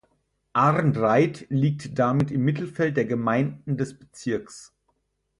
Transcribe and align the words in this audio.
Arnreit 0.53 1.45
liegt 1.51 1.99
damit 1.99 2.31
im 2.31 2.43
Mittelfeld 2.43 2.97
der 2.97 3.05
Gemeinden 3.05 3.77
des 3.77 3.99
Bezirks. 3.99 4.73